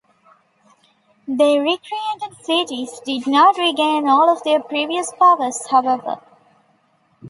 [1.27, 6.17] The recreated cities did not regain all of their previous powers, however.